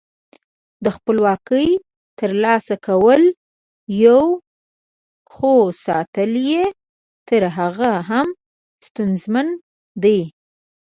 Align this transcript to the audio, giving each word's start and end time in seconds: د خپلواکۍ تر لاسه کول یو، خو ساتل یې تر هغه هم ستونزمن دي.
د 0.83 0.85
خپلواکۍ 0.95 1.69
تر 2.19 2.31
لاسه 2.43 2.75
کول 2.87 3.21
یو، 4.03 4.21
خو 5.33 5.53
ساتل 5.85 6.31
یې 6.49 6.63
تر 7.27 7.41
هغه 7.57 7.91
هم 8.09 8.27
ستونزمن 8.85 9.47
دي. 10.03 10.19